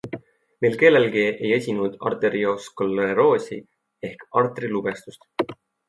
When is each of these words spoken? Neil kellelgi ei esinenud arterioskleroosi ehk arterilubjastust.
Neil 0.63 0.77
kellelgi 0.83 1.25
ei 1.25 1.51
esinenud 1.59 1.99
arterioskleroosi 2.11 3.63
ehk 4.11 4.29
arterilubjastust. 4.45 5.35